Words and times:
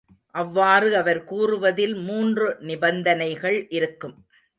அவ்வாறு 0.35 0.97
அவர் 0.97 1.23
கூறுவதில் 1.23 1.93
மூன்று 1.99 2.57
நிபந்தனைகள் 2.61 3.67
இருக்கும். 3.71 4.15